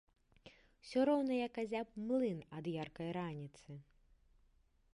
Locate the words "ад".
2.59-2.65